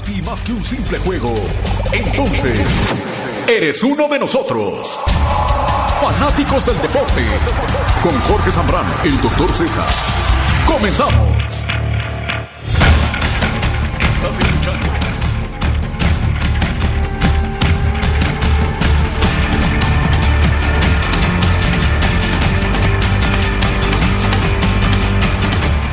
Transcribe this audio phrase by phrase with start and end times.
[0.00, 1.34] para ti más que un simple juego,
[1.92, 2.60] entonces
[3.46, 4.98] eres uno de nosotros.
[6.00, 7.26] Fanáticos del deporte,
[8.02, 9.70] con Jorge Zambrano, el doctor Z.
[10.66, 11.64] Comenzamos.
[14.08, 15.09] Estás escuchando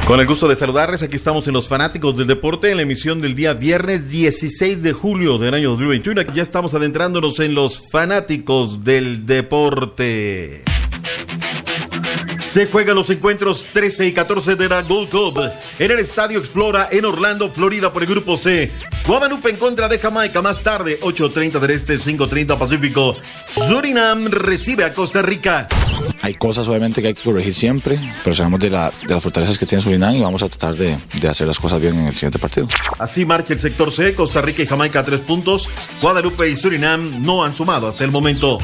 [0.08, 3.20] Con el gusto de saludarles, aquí estamos en Los Fanáticos del Deporte, en la emisión
[3.20, 6.22] del día viernes 16 de julio del año 2021.
[6.34, 10.64] Ya estamos adentrándonos en Los Fanáticos del Deporte.
[12.40, 15.42] Se juegan los encuentros 13 y 14 de la Gold Cup
[15.78, 18.72] en el Estadio Explora en Orlando, Florida por el Grupo C.
[19.06, 23.18] Guadalupe en contra de Jamaica más tarde, 8.30 del Este, 5.30 Pacífico.
[23.68, 25.68] Surinam recibe a Costa Rica.
[26.22, 29.58] Hay cosas obviamente que hay que corregir siempre, pero sabemos de, la, de las fortalezas
[29.58, 32.16] que tiene Surinam y vamos a tratar de, de, hacer las cosas bien en el
[32.16, 32.68] siguiente partido.
[33.00, 35.70] Así marcha el sector C, Costa Rica y Jamaica a tres puntos.
[36.02, 38.58] Guadalupe y Surinam no han sumado hasta el momento.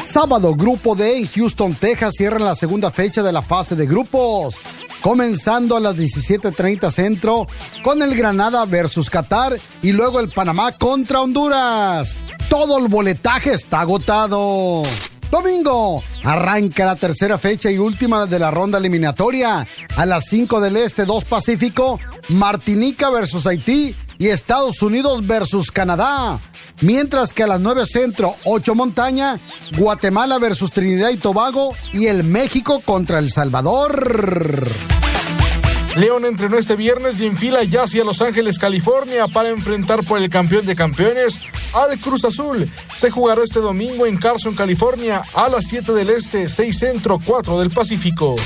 [0.00, 4.58] Sábado, Grupo D en Houston, Texas, cierran la segunda fecha de la fase de grupos.
[5.02, 7.46] Comenzando a las 17:30 centro
[7.82, 12.18] con el Granada versus Qatar y luego el Panamá contra Honduras.
[12.48, 14.82] Todo el boletaje está agotado.
[15.30, 19.66] Domingo, arranca la tercera fecha y última de la ronda eliminatoria.
[19.96, 22.00] A las 5 del Este, 2 Pacífico,
[22.30, 26.38] Martinica versus Haití y Estados Unidos versus Canadá.
[26.80, 29.38] Mientras que a las 9 Centro, 8 Montaña,
[29.76, 34.68] Guatemala versus Trinidad y Tobago y el México contra El Salvador.
[35.96, 40.28] León entrenó este viernes y enfila ya hacia Los Ángeles, California, para enfrentar por el
[40.28, 41.40] campeón de campeones
[41.74, 42.70] al Cruz Azul.
[42.94, 47.58] Se jugará este domingo en Carson, California, a las 7 del Este, 6 Centro, 4
[47.58, 48.36] del Pacífico.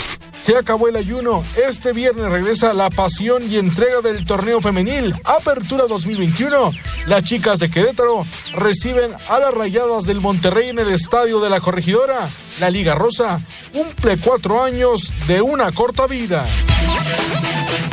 [0.41, 1.43] Se acabó el ayuno.
[1.57, 5.15] Este viernes regresa la pasión y entrega del torneo femenil.
[5.25, 6.71] Apertura 2021.
[7.07, 11.61] Las chicas de Querétaro reciben a las rayadas del Monterrey en el estadio de la
[11.61, 12.29] Corregidora.
[12.61, 13.41] La Liga Rosa
[13.73, 16.47] cumple cuatro años de una corta vida.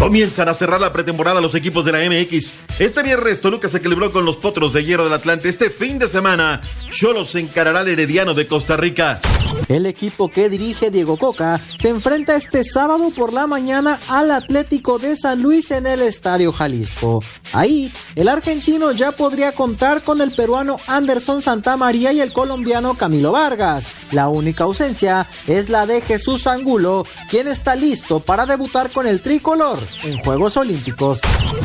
[0.02, 2.56] Comienzan a cerrar la pretemporada los equipos de la MX.
[2.80, 5.48] Este viernes Toluca se celebró con los potros de hierro del Atlante.
[5.48, 9.22] Este fin de semana, Cholos encarará al Herediano de Costa Rica.
[9.68, 15.00] El equipo que dirige Diego Coca se enfrenta este sábado por la mañana al Atlético
[15.00, 17.24] de San Luis en el Estadio Jalisco.
[17.54, 23.32] Ahí, el argentino ya podría contar con el peruano Anderson Santamaría y el colombiano Camilo
[23.32, 23.86] Vargas.
[24.12, 29.22] La única ausencia es la de Jesús Angulo, quien está listo para debutar con el
[29.22, 31.20] tricolor en Juegos Olímpicos.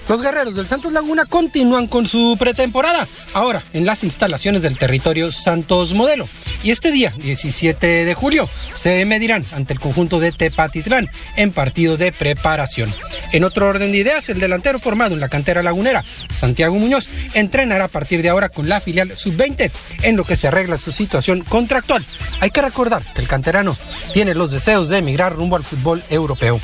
[0.08, 5.32] Los guerreros del Santos Laguna continúan con su pretemporada, ahora en las instalaciones del territorio
[5.32, 6.28] Santos Modelo.
[6.62, 11.96] Y este día, 17 de julio, se medirán ante el conjunto de Tepatitlán en partido
[11.96, 12.92] de preparación.
[13.32, 17.84] En otro orden de ideas, el delantero formado en la cantera lagunera, Santiago Muñoz, entrenará
[17.84, 19.72] a partir de ahora con la filial sub-20
[20.02, 22.06] en lo que se arregla su situación contractual.
[22.40, 23.76] Hay que recordar que el canterano
[24.12, 26.60] tiene los deseos de emigrar rumbo al fútbol europeo.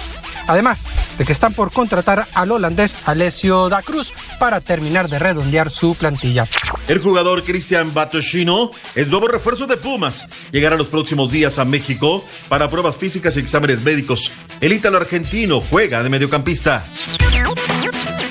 [0.47, 5.71] Además de que están por contratar al holandés Alessio da Cruz para terminar de redondear
[5.71, 6.49] su plantilla.
[6.89, 10.29] El jugador Cristian Batoshino es nuevo refuerzo de Pumas.
[10.51, 14.31] Llegará los próximos días a México para pruebas físicas y exámenes médicos.
[14.61, 16.85] El ítalo argentino juega de mediocampista.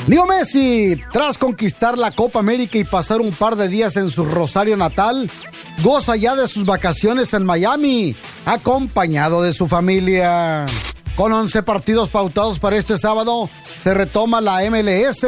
[0.08, 4.26] Leo Messi, tras conquistar la Copa América y pasar un par de días en su
[4.26, 5.30] Rosario natal,
[5.84, 8.16] goza ya de sus vacaciones en Miami,
[8.46, 10.66] acompañado de su familia.
[11.22, 13.48] Con 11 partidos pautados para este sábado,
[13.80, 15.24] se retoma la MLS.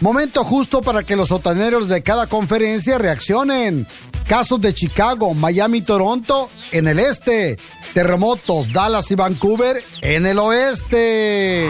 [0.00, 3.86] Momento justo para que los sotaneros de cada conferencia reaccionen.
[4.26, 7.58] Casos de Chicago, Miami y Toronto en el este.
[7.92, 11.68] Terremotos, Dallas y Vancouver en el oeste.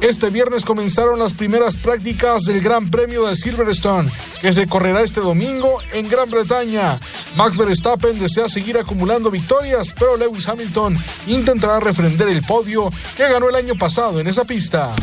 [0.00, 4.10] Este viernes comenzaron las primeras prácticas del Gran Premio de Silverstone,
[4.42, 7.00] que se correrá este domingo en Gran Bretaña.
[7.36, 13.48] Max Verstappen desea seguir acumulando victorias, pero Lewis Hamilton intentará refrender el podio que ganó
[13.48, 14.94] el año pasado en esa pista.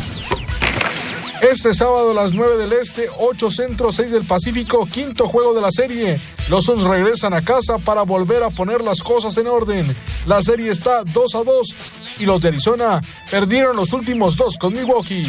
[1.50, 5.60] Este sábado a las 9 del Este, 8 Centro, 6 del Pacífico, quinto juego de
[5.60, 6.18] la serie.
[6.48, 9.84] Los Suns regresan a casa para volver a poner las cosas en orden.
[10.26, 11.76] La serie está 2 a 2
[12.20, 12.98] y los de Arizona
[13.30, 15.26] perdieron los últimos dos con Milwaukee.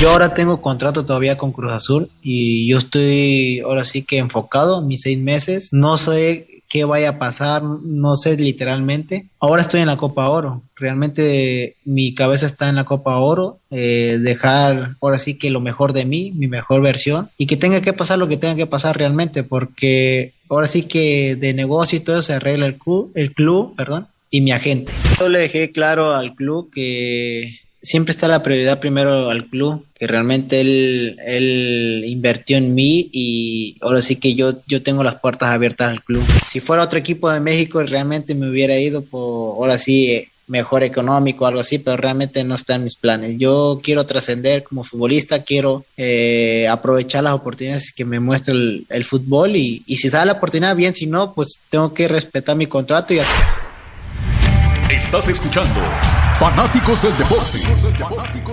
[0.00, 4.80] Yo ahora tengo contrato todavía con Cruz Azul y yo estoy ahora sí que enfocado
[4.80, 5.68] mis seis meses.
[5.72, 9.26] No sé qué vaya a pasar, no sé literalmente.
[9.38, 14.18] Ahora estoy en la Copa Oro, realmente mi cabeza está en la Copa Oro, eh,
[14.20, 17.92] dejar ahora sí que lo mejor de mí, mi mejor versión, y que tenga que
[17.92, 22.22] pasar lo que tenga que pasar realmente, porque ahora sí que de negocio y todo
[22.22, 24.90] se arregla el club, el club, perdón, y mi agente.
[25.20, 30.06] Yo le dejé claro al club que siempre está la prioridad primero al club, que
[30.06, 35.50] realmente él, él invirtió en mí y ahora sí que yo, yo tengo las puertas
[35.50, 36.24] abiertas al club.
[36.48, 40.82] Si fuera otro equipo de México, realmente me hubiera ido por, ahora sí, eh, mejor
[40.82, 43.38] económico, algo así, pero realmente no está en mis planes.
[43.38, 49.04] Yo quiero trascender como futbolista, quiero eh, aprovechar las oportunidades que me muestra el, el
[49.04, 52.66] fútbol y, y, si sale la oportunidad, bien, si no, pues tengo que respetar mi
[52.66, 53.30] contrato y así.
[54.90, 55.80] Estás escuchando
[56.38, 57.58] Fanáticos del Deporte.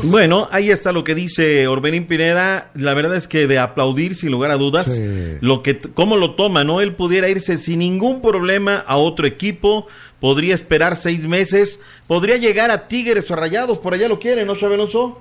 [0.04, 2.72] Bueno, ahí está lo que dice Orbelín Pineda.
[2.76, 5.38] La verdad es que de aplaudir sin lugar a dudas sí.
[5.42, 6.82] lo que cómo lo toma, ¿no?
[6.82, 9.88] Él pudiera irse sin ningún problema a otro equipo,
[10.20, 14.46] podría esperar seis meses, podría llegar a Tigres o a Rayados, por allá lo quiere,
[14.46, 15.20] ¿no, Chaveloso?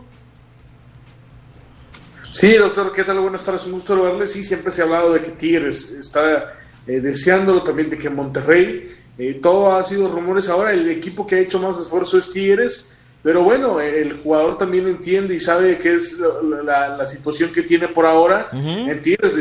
[2.30, 3.18] Sí, doctor, ¿qué tal?
[3.20, 4.26] Buenas tardes, un gusto verle.
[4.26, 6.54] Sí, siempre se ha hablado de que Tigres está
[6.86, 11.34] eh, deseándolo, también de que Monterrey eh, todo ha sido rumores ahora, el equipo que
[11.34, 15.94] ha hecho más esfuerzo es Tigres, pero bueno, el jugador también entiende y sabe qué
[15.94, 16.18] es
[16.64, 18.48] la, la, situación que tiene por ahora.
[18.50, 18.90] Uh -huh.
[18.90, 19.34] En Tigres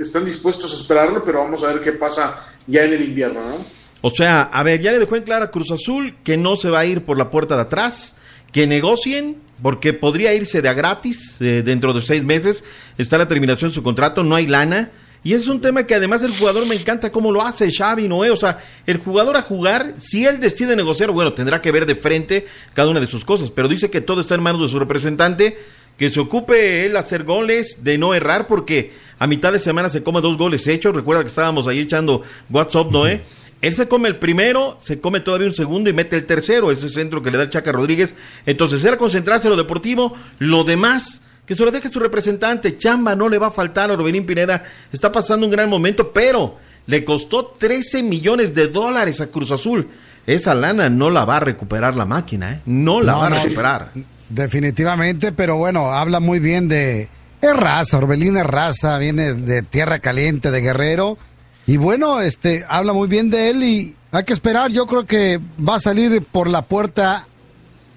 [0.00, 2.36] están dispuestos a esperarlo, pero vamos a ver qué pasa
[2.68, 3.56] ya en el invierno, ¿no?
[4.02, 6.70] O sea, a ver, ya le dejó en clara a Cruz Azul que no se
[6.70, 8.14] va a ir por la puerta de atrás,
[8.52, 12.62] que negocien, porque podría irse de a gratis eh, dentro de seis meses,
[12.98, 14.92] está la terminación de su contrato, no hay lana.
[15.24, 18.30] Y es un tema que además el jugador me encanta cómo lo hace Xavi Noé.
[18.30, 21.94] O sea, el jugador a jugar, si él decide negociar, bueno, tendrá que ver de
[21.94, 23.50] frente cada una de sus cosas.
[23.50, 25.56] Pero dice que todo está en manos de su representante,
[25.96, 30.02] que se ocupe él hacer goles, de no errar, porque a mitad de semana se
[30.02, 30.94] come dos goles hechos.
[30.94, 32.20] Recuerda que estábamos ahí echando
[32.50, 33.22] WhatsApp, Noé.
[33.62, 36.90] Él se come el primero, se come todavía un segundo y mete el tercero, ese
[36.90, 38.14] centro que le da el Chaca Rodríguez.
[38.44, 42.76] Entonces, era concentrarse en lo deportivo, lo demás que se lo deje su representante.
[42.76, 44.64] Chamba no le va a faltar a Orbelín Pineda.
[44.92, 46.56] Está pasando un gran momento, pero
[46.86, 49.88] le costó 13 millones de dólares a Cruz Azul.
[50.26, 52.60] Esa lana no la va a recuperar la máquina, ¿eh?
[52.64, 53.90] No la no, va a recuperar.
[54.28, 57.08] Definitivamente, pero bueno, habla muy bien de.
[57.40, 61.18] Es raza, Orbelín es raza, viene de tierra caliente, de guerrero.
[61.66, 64.70] Y bueno, este, habla muy bien de él y hay que esperar.
[64.70, 67.26] Yo creo que va a salir por la puerta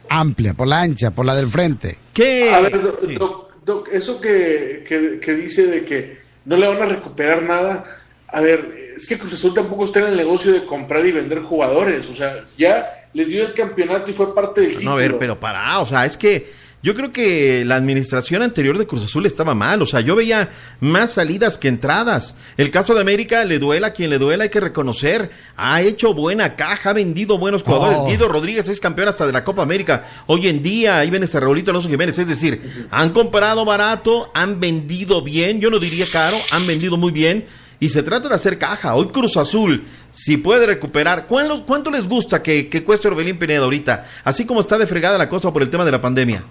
[0.09, 1.97] amplia, por la ancha, por la del frente.
[2.13, 2.53] ¿Qué?
[2.53, 3.15] A ver, doc, sí.
[3.15, 7.83] doc, doc, eso que, que, que, dice de que no le van a recuperar nada,
[8.27, 11.41] a ver, es que Cruz Azul tampoco está en el negocio de comprar y vender
[11.41, 14.91] jugadores, o sea, ya le dio el campeonato y fue parte del no, título.
[14.91, 16.51] a ver, pero para, o sea, es que
[16.87, 20.51] yo creo que la administración anterior de Cruz Azul estaba mal, o sea, yo veía
[20.79, 22.35] más salidas que entradas.
[22.55, 26.13] El caso de América, le duela a quien le duela, hay que reconocer, ha hecho
[26.13, 27.97] buena caja, ha vendido buenos jugadores.
[27.99, 28.07] Oh.
[28.07, 30.05] Guido Rodríguez es campeón hasta de la Copa América.
[30.27, 35.21] Hoy en día, ahí viene Raulito Alonso Jiménez, es decir, han comprado barato, han vendido
[35.21, 37.47] bien, yo no diría caro, han vendido muy bien.
[37.81, 38.95] Y se trata de hacer caja.
[38.95, 43.65] Hoy Cruz Azul, si puede recuperar, ¿cuánto, cuánto les gusta que, que cueste Orbelín Pineda
[43.65, 44.07] ahorita?
[44.23, 46.45] Así como está de fregada la cosa por el tema de la pandemia.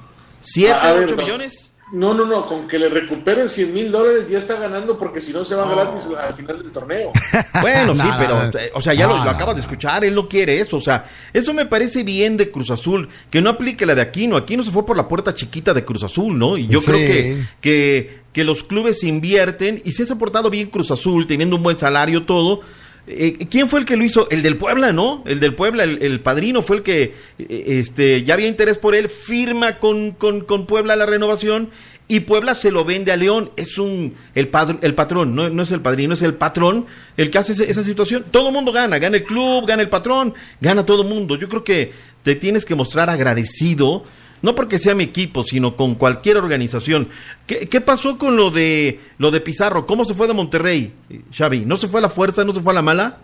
[0.46, 1.22] ¿Siete, A ocho no.
[1.22, 1.72] millones?
[1.93, 5.32] No, no, no, con que le recuperen 100 mil dólares ya está ganando porque si
[5.32, 7.12] no se va gratis al final del torneo.
[7.60, 10.12] Bueno, sí, No, pero, eh, o sea, ya lo, no, lo acabas de escuchar, él
[10.14, 13.87] no quiere eso, o sea, eso me parece bien de Cruz Azul, que no aplique
[13.87, 16.58] la de Aquino, Aquino se fue por la puerta chiquita de Cruz Azul, ¿no?
[16.58, 16.87] Y yo Sí.
[16.87, 21.54] creo que, que, que los clubes invierten y se ha portado bien Cruz Azul, teniendo
[21.54, 22.62] un buen salario, todo.
[23.08, 24.29] Eh, ¿Quién fue el que lo hizo?
[24.31, 25.23] El del Puebla, ¿no?
[25.26, 29.08] El del Puebla, el, padrino fue el que eh, este, ya había interés por él,
[29.08, 31.70] firma con, con, con Puebla la renovación
[32.08, 33.51] y Puebla se lo vende a León.
[33.56, 36.86] Es un el, padr- el patrón, no, no es el padrino, es el patrón
[37.17, 38.25] el que hace esa situación.
[38.31, 41.36] Todo mundo gana, gana el club, gana el patrón, gana todo mundo.
[41.36, 44.05] Yo creo que te tienes que mostrar agradecido,
[44.43, 47.08] no porque sea mi equipo, sino con cualquier organización.
[47.46, 49.86] ¿Qué, qué pasó con lo de lo de Pizarro?
[49.86, 50.93] ¿Cómo se fue de Monterrey,
[51.32, 51.64] Xavi?
[51.64, 53.19] ¿No se fue a la fuerza, no se fue a la mala?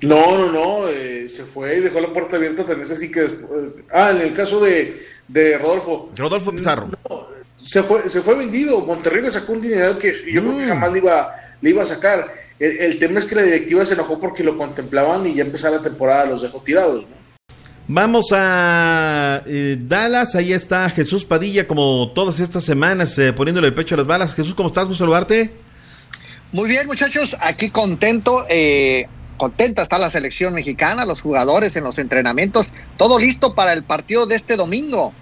[0.00, 3.22] No, no, no, eh, se fue y dejó la puerta abierta también así que...
[3.24, 6.10] eh, ah, en el caso de, de Rodolfo.
[6.16, 6.88] Rodolfo Pizarro.
[7.60, 8.80] se fue, se fue vendido.
[8.82, 10.68] Monterrey le sacó un dinero que yo creo que Mm.
[10.68, 12.32] jamás le iba, le iba a sacar.
[12.60, 15.68] El, el tema es que la directiva se enojó porque lo contemplaban y ya empezó
[15.68, 17.02] la temporada los dejó tirados.
[17.02, 17.17] ¿no?
[17.90, 23.74] Vamos a eh, Dallas, ahí está Jesús Padilla, como todas estas semanas, eh, poniéndole el
[23.74, 24.34] pecho a las balas.
[24.34, 24.84] Jesús, ¿cómo estás?
[24.86, 25.50] Gusto saludarte.
[26.52, 29.06] Muy bien, muchachos, aquí contento, eh,
[29.38, 34.26] contenta está la selección mexicana, los jugadores en los entrenamientos, todo listo para el partido
[34.26, 35.14] de este domingo.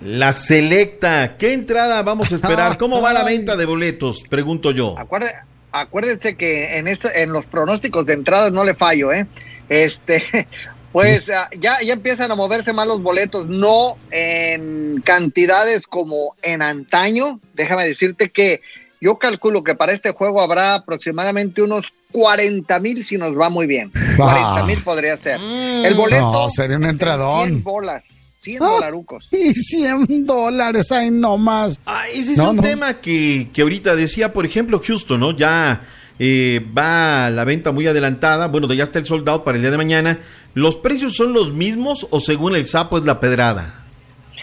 [0.00, 2.76] La selecta, ¿qué entrada vamos a esperar?
[2.78, 4.24] ¿Cómo va la venta de boletos?
[4.28, 4.96] Pregunto yo.
[4.98, 5.34] Acuerde-
[5.70, 9.26] acuérdense que en, en los pronósticos de entradas no le fallo, ¿eh?
[9.68, 10.24] Este,
[10.92, 16.62] pues ah, ya, ya empiezan a moverse más los boletos, no en cantidades como en
[16.62, 17.38] antaño.
[17.54, 18.60] Déjame decirte que
[19.00, 23.66] yo calculo que para este juego habrá aproximadamente unos 40 mil si nos va muy
[23.66, 23.90] bien.
[24.16, 25.40] 40 mil podría ser.
[25.40, 26.32] El boleto.
[26.32, 27.46] No, sería un entradón.
[27.48, 28.34] 100 bolas.
[28.38, 29.28] 100 dolarucos.
[29.32, 31.78] Y 100 dólares, ay, no más.
[31.86, 32.62] Ah, ese es No, un no.
[32.62, 35.36] tema que, que ahorita decía, por ejemplo, Houston, ¿no?
[35.36, 35.82] Ya
[36.18, 38.48] eh, va la venta muy adelantada.
[38.48, 40.18] Bueno, ya está el soldado para el día de mañana.
[40.54, 43.76] ¿Los precios son los mismos o según el sapo es la pedrada?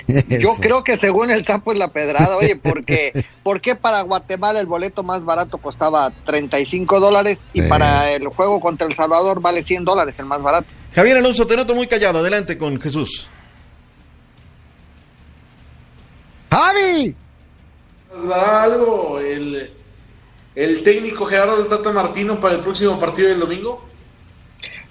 [0.08, 3.12] Yo creo que según el sapo es la pedrada, oye, porque
[3.44, 7.68] ¿por qué para Guatemala el boleto más barato costaba 35 dólares y Eh.
[7.68, 10.68] para el juego contra El Salvador vale 100 dólares el más barato?
[10.96, 12.20] Javier Alonso, te noto muy callado.
[12.20, 13.28] Adelante con Jesús.
[16.52, 17.16] ¡Javi!
[18.28, 19.72] ¿Dará algo el,
[20.56, 23.86] el técnico Gerardo del Tata Martino para el próximo partido del domingo?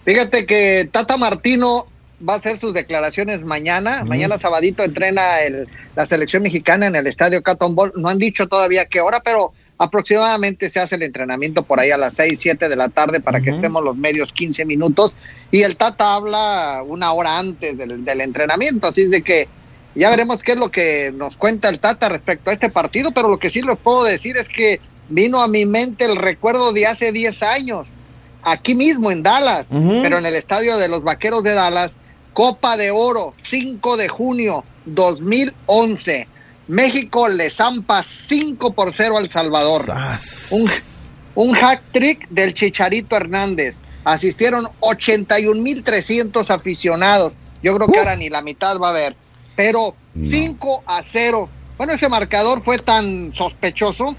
[0.06, 1.84] Fíjate que Tata Martino
[2.26, 4.04] va a hacer sus declaraciones mañana.
[4.04, 7.92] Mañana sabadito entrena el- la selección mexicana en el estadio Cotton Bowl.
[7.96, 11.98] No han dicho todavía qué hora, pero aproximadamente se hace el entrenamiento por ahí a
[11.98, 15.16] las 6, 7 de la tarde para que estemos los medios 15 minutos.
[15.50, 18.86] Y el Tata habla una hora antes del, del entrenamiento.
[18.86, 19.48] Así es de que
[19.96, 23.10] ya veremos qué es lo que nos cuenta el Tata respecto a este partido.
[23.10, 26.72] Pero lo que sí les puedo decir es que vino a mi mente el recuerdo
[26.72, 27.88] de hace 10 años
[28.46, 31.98] aquí mismo en Dallas, pero en el estadio de los Vaqueros de Dallas,
[32.32, 36.28] Copa de Oro, 5 de junio 2011.
[36.68, 39.84] México le zampa 5 por 0 al Salvador.
[40.50, 40.70] Un,
[41.34, 43.74] un hack trick del Chicharito Hernández.
[44.04, 47.36] Asistieron 81.300 aficionados.
[47.62, 49.16] Yo creo que ahora ni la mitad va a haber.
[49.56, 51.48] Pero 5 a 0.
[51.78, 54.14] Bueno, ese marcador fue tan sospechoso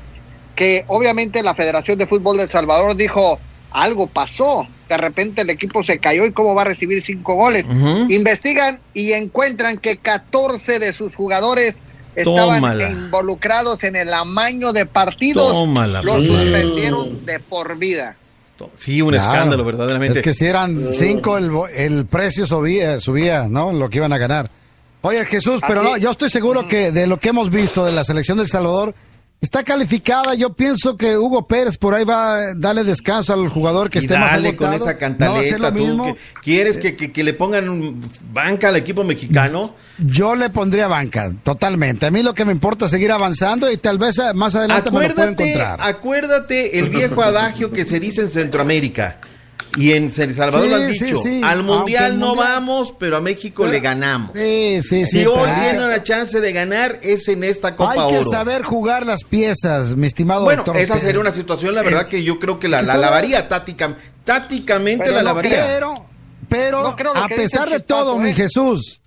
[0.56, 3.40] que obviamente la Federación de Fútbol de El Salvador dijo,
[3.72, 4.68] algo pasó.
[4.90, 7.68] De repente el equipo se cayó y cómo va a recibir cinco goles.
[8.10, 11.84] Investigan y encuentran que 14 de sus jugadores
[12.16, 12.90] estaban Tómala.
[12.90, 15.52] involucrados en el amaño de partidos.
[15.52, 18.16] Tómala, Los suspendieron de por vida.
[18.80, 19.34] Sí, un Claro.
[19.34, 20.20] escándalo, verdaderamente.
[20.20, 23.72] Es que si eran cinco, el, bo- el precio subía, subía, ¿no?
[23.72, 24.50] Lo que iban a ganar.
[25.02, 27.92] Oye, Jesús, pero Así- no, yo estoy seguro que de lo que hemos visto de
[27.92, 28.96] la selección del Salvador,
[29.42, 30.34] está calificada.
[30.36, 34.02] Yo pienso que Hugo Pérez por ahí va a darle descanso al jugador que Y
[34.02, 34.72] esté más dale agotado.
[34.72, 36.06] con esa No va a ser cantaleta, lo tú, mismo.
[36.06, 38.02] que- ¿Quieres que, que- que le pongan un
[38.34, 39.76] banca al equipo mexicano?
[40.00, 42.06] Yo le pondría banca, totalmente.
[42.06, 44.92] A mí lo que me importa es seguir avanzando y tal vez eh, más adelante
[44.92, 45.80] me lo pueda encontrar.
[45.82, 49.20] acuérdate el viejo adagio que se dice en Centroamérica.
[49.78, 51.18] Y en El Salvador Sí, lo han dicho.
[51.22, 51.42] sí.
[51.44, 54.32] Al mundial no Mundial- vamos, pero a México le ganamos.
[54.36, 58.18] Sí, sí, si hoy tiene la chance de ganar, es en esta Copa Hay que
[58.20, 58.30] Oro.
[58.30, 60.82] saber jugar las piezas, mi estimado Bueno, doctor.
[60.82, 63.04] esa sería una situación, la verdad, Es- que yo creo que la, que la solo-
[63.06, 65.66] lavaría táctica, tácticamente Pero la no lavaría.
[65.68, 66.06] Pero,
[66.50, 68.34] pero No creo lo a pesar de todo, mi ¿eh?
[68.34, 69.00] Jesús,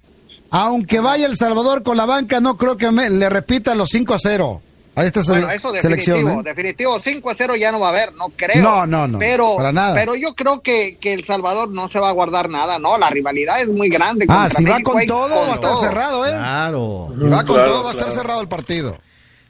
[0.50, 4.14] aunque vaya El Salvador con la banca, no creo que me- le repita los 5
[4.14, 4.62] a 0
[4.96, 6.16] a esta Bueno, sele- eso selección.
[6.18, 6.44] definitivo, ¿eh?
[6.44, 8.62] definitivo, 5 a 0 ya no va a haber, no creo.
[8.62, 9.94] No, no, no, Pero, para nada.
[9.94, 13.08] pero yo creo que, que El Salvador no se va a guardar nada, no, la
[13.10, 14.26] rivalidad es muy grande.
[14.28, 15.80] Ah, contra si va con todo, con va a estar todo.
[15.80, 16.30] cerrado, ¿eh?
[16.30, 17.08] Claro.
[17.18, 18.20] Si va con Claro, todo, va a estar claro.
[18.22, 18.98] cerrado el partido.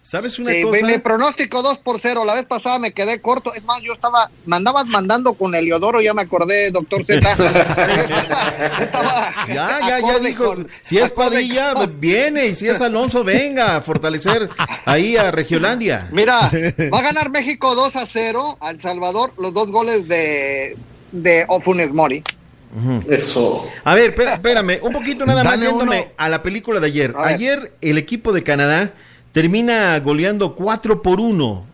[0.02, 0.87] ¿Sabes una Sí, cosa?
[0.87, 2.25] mi pronóstico 2 por 0.
[2.25, 3.54] La vez pasada me quedé corto.
[3.54, 7.21] Es más, yo estaba, me andabas mandando con Eliodoro, ya me acordé, doctor Z.
[8.80, 10.45] Estaba- Ya, ya, ya dijo.
[10.47, 12.47] con- si es Padilla, con- viene.
[12.47, 14.49] Y si es Alonso, venga a fortalecer
[14.85, 16.09] ahí a Regiolandia.
[16.12, 16.50] Mira,
[16.92, 20.76] va a ganar México 2 a 0 al Salvador, los dos goles de,
[21.12, 22.23] de Ofunes Mori.
[23.09, 23.69] Eso.
[23.85, 26.11] A ver, espera- espérame, un poquito nada más Dale yéndome uno.
[26.16, 27.14] a la película de ayer.
[27.19, 28.92] Ayer el equipo de Canadá
[29.33, 31.67] termina goleando 4 por 1.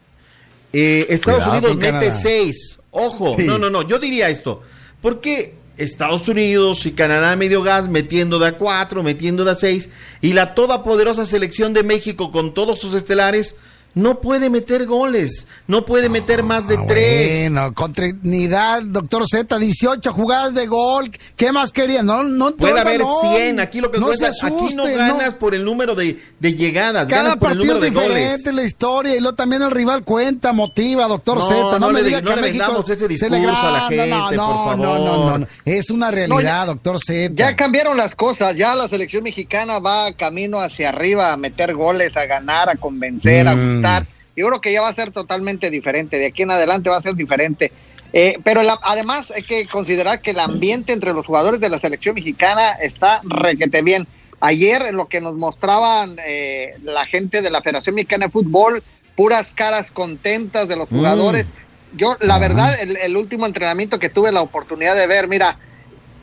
[0.72, 2.10] Eh, Estados Cuidado Unidos mete Canadá.
[2.20, 2.78] 6.
[2.90, 3.46] Ojo, Sí.
[3.46, 4.62] no, no, no, yo diría esto.
[5.00, 9.90] Porque Estados Unidos y Canadá medio gas metiendo de a 4, metiendo de a 6
[10.22, 13.56] y la todopoderosa selección de México con todos sus estelares
[13.96, 17.50] no puede meter goles, no puede meter más de Ah, 3.
[17.50, 21.10] Bueno, con Trinidad, doctor Z, 18 jugadas de gol.
[21.34, 22.02] ¿Qué más quería?
[22.02, 23.34] No, no Puede el haber balón.
[23.36, 26.22] 100, aquí lo que no cuenta, se aquí no asuste, ganas por el número de,
[26.38, 28.54] de llegadas, Cada ganas por el partido número de diferente, goles.
[28.54, 31.54] la historia, y luego también el rival cuenta, motiva, doctor No, Z.
[31.62, 33.80] No, no me le- diga no que a México ese se le discurso a la
[33.88, 34.06] gana.
[34.06, 35.40] No, gente, no, por no, no, no, favor.
[35.40, 35.46] no.
[35.64, 37.32] Es una realidad, doctor Z.
[37.34, 42.14] Ya cambiaron las cosas, ya la selección mexicana va camino hacia arriba a meter goles,
[42.18, 43.85] a ganar, a convencer, a Mm.
[43.86, 44.06] Gustar.
[44.36, 47.00] Yo creo que ya va a ser totalmente diferente, de aquí en adelante va a
[47.00, 47.72] ser diferente.
[48.12, 51.78] Eh, pero la- además hay que considerar que el ambiente entre los jugadores de la
[51.78, 54.06] selección mexicana está requete bien.
[54.40, 58.82] Ayer en lo que nos mostraban eh, la gente de la Federación Mexicana de Fútbol,
[59.16, 60.96] puras caras contentas de los Mm.
[60.96, 61.52] jugadores.
[61.94, 65.56] Yo, la verdad, el, el último entrenamiento que tuve la oportunidad de ver, mira,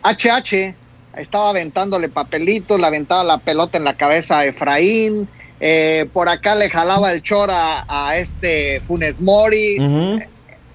[0.03, 0.75] HH
[1.17, 5.27] estaba aventándole papelitos, le aventaba la pelota en la cabeza a Efraín,
[5.65, 9.77] eh, por acá le jalaba el chor a, este Funes Mori.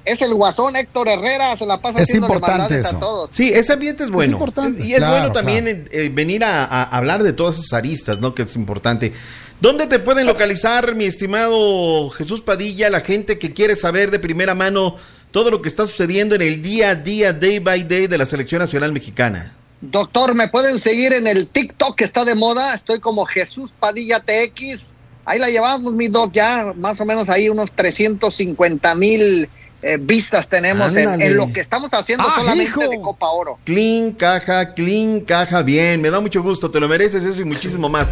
[0.03, 2.97] Es el guasón Héctor Herrera, se la pasa Es importante eso.
[2.97, 3.31] a todos.
[3.31, 4.33] Sí, ese ambiente es bueno.
[4.33, 4.83] importante.
[4.83, 8.35] Y es Claro, bueno también eh, venir a, a hablar de todas esas aristas, ¿no?
[8.35, 9.13] Que es importante.
[9.61, 14.55] ¿Dónde te pueden localizar, mi estimado Jesús Padilla, la gente que quiere saber de primera
[14.55, 14.97] mano
[15.33, 18.25] todo lo que está sucediendo en el día a día, day by day de la
[18.25, 19.58] selección nacional mexicana?
[19.81, 22.75] Doctor, me pueden seguir en el TikTok que está de moda.
[22.75, 24.95] Estoy como Jesús Padilla TX.
[25.25, 29.49] Ahí la llevamos, mi doc, ya más o menos ahí unos 350 mil
[29.83, 32.81] eh, vistas tenemos en, lo que estamos haciendo ¡Ah, solamente hijo!
[32.89, 33.59] de Copa Oro.
[33.65, 36.01] Clean, caja, clean, caja, bien.
[36.01, 38.11] Me da mucho gusto, te lo mereces eso y muchísimo más.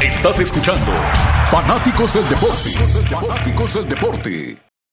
[0.00, 0.92] Estás escuchando
[1.46, 2.70] Fanáticos del Deporte.
[3.08, 4.69] Fanáticos del Deporte.